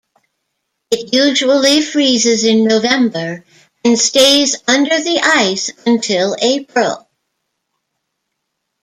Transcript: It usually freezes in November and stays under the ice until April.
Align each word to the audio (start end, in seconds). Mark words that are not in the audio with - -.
It 0.89 1.13
usually 1.13 1.83
freezes 1.83 2.43
in 2.43 2.63
November 2.63 3.45
and 3.85 3.99
stays 3.99 4.55
under 4.67 4.97
the 4.99 5.19
ice 5.23 5.69
until 5.85 6.35
April. 6.41 7.07